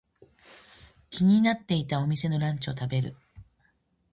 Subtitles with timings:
[1.11, 3.15] 気になっていたお店のランチを食べる。